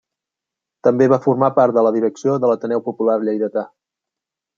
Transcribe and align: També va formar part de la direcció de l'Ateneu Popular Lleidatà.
També 0.87 1.07
va 1.11 1.19
formar 1.25 1.49
part 1.59 1.75
de 1.75 1.83
la 1.87 1.91
direcció 1.97 2.39
de 2.45 2.49
l'Ateneu 2.53 2.81
Popular 2.89 3.19
Lleidatà. 3.27 3.65